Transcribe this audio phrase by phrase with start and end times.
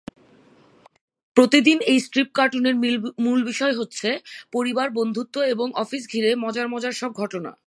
[1.37, 2.75] প্রতিদিনের এই স্ট্রিপ কার্টুনের
[3.19, 4.09] মূল বিষয় হচ্ছে
[4.51, 7.51] পরিবার, বন্ধুত্ব এবং অফিস ঘিরে মজার মজার সব ঘটনা।